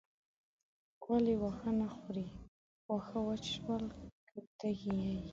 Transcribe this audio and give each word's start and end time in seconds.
ولې 1.09 1.33
واښه 1.41 1.71
نه 1.79 1.87
خورې 1.95 2.27
واښه 2.89 3.19
وچ 3.27 3.43
شول 3.57 3.83
که 4.27 4.37
تږې 4.59 4.95
یې. 5.05 5.17